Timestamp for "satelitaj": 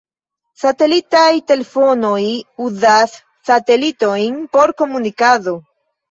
0.59-1.25